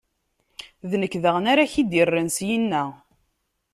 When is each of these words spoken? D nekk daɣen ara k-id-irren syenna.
D 0.89 0.91
nekk 1.01 1.13
daɣen 1.23 1.45
ara 1.51 1.71
k-id-irren 1.71 2.27
syenna. 2.37 2.83